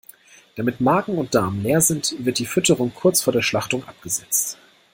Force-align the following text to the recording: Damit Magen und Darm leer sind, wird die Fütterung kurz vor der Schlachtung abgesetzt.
Damit 0.55 0.81
Magen 0.81 1.19
und 1.19 1.35
Darm 1.35 1.61
leer 1.61 1.79
sind, 1.79 2.15
wird 2.25 2.39
die 2.39 2.47
Fütterung 2.47 2.91
kurz 2.91 3.21
vor 3.21 3.33
der 3.33 3.43
Schlachtung 3.43 3.83
abgesetzt. 3.87 4.57